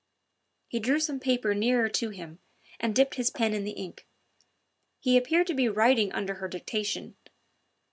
[0.67, 2.39] He drew some paper nearer to him
[2.79, 4.07] and dipped his pen in the ink.
[4.99, 7.15] He appeared to be writing under her dictation.